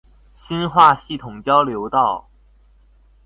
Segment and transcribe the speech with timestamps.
[0.33, 2.27] 新化系統交流道